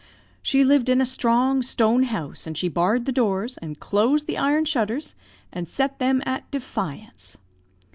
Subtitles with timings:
[0.41, 4.35] She lived in a strong stone house, and she barred the doors, and closed the
[4.35, 5.13] iron shutters,
[5.53, 7.37] and set them at defiance.